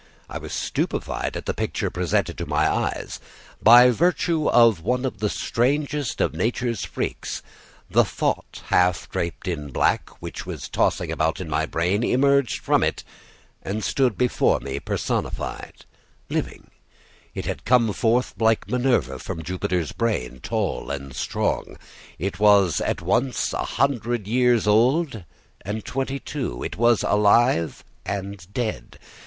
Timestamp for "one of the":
4.81-5.29